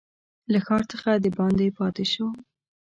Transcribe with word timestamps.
له 0.51 0.59
ښار 0.65 0.83
څخه 0.91 1.09
دباندي 1.23 1.69
پاته 1.77 2.05
شو. 2.11 2.27